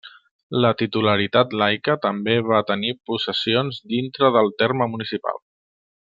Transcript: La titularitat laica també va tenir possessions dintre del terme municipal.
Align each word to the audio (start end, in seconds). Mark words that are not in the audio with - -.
La 0.63 0.69
titularitat 0.77 1.53
laica 1.63 1.95
també 2.05 2.35
va 2.53 2.61
tenir 2.71 2.95
possessions 3.11 3.79
dintre 3.93 4.33
del 4.39 4.51
terme 4.65 4.89
municipal. 4.95 5.39